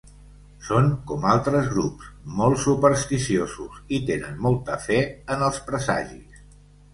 Són 0.67 0.85
com 1.09 1.27
altres 1.33 1.67
grups, 1.73 2.07
molt 2.39 2.61
supersticiosos 2.63 3.77
i 3.99 4.01
tenen 4.09 4.41
molta 4.47 4.79
fe 4.87 4.99
en 5.37 5.47
els 5.51 5.63
presagis. 5.69 6.43